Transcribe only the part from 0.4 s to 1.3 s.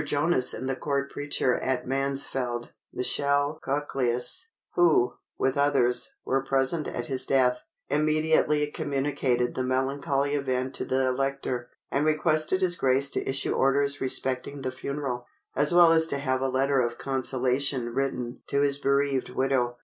and the court